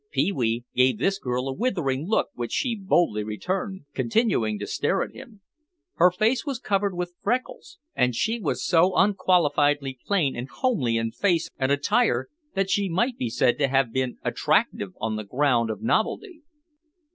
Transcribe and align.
Pee 0.09 0.31
wee 0.31 0.65
gave 0.73 0.97
this 0.97 1.19
girl 1.19 1.47
a 1.47 1.53
withering 1.53 2.07
look 2.07 2.29
which 2.33 2.51
she 2.51 2.75
boldly 2.75 3.23
returned, 3.23 3.81
continuing 3.93 4.57
to 4.57 4.65
stare 4.65 5.03
at 5.03 5.13
him. 5.13 5.41
Her 5.97 6.09
face 6.09 6.43
was 6.43 6.57
covered 6.57 6.95
with 6.95 7.13
freckles 7.21 7.77
and 7.95 8.15
she 8.15 8.39
was 8.39 8.65
so 8.65 8.95
unqualifiedly 8.95 9.99
plain 10.07 10.35
and 10.35 10.49
homely 10.49 10.97
in 10.97 11.11
face 11.11 11.49
and 11.59 11.71
attire 11.71 12.29
that 12.55 12.71
she 12.71 12.89
might 12.89 13.19
be 13.19 13.29
said 13.29 13.59
to 13.59 13.67
have 13.67 13.93
been 13.93 14.17
attractive 14.23 14.93
on 14.99 15.17
the 15.17 15.23
ground 15.23 15.69
of 15.69 15.83
novelty. 15.83 16.41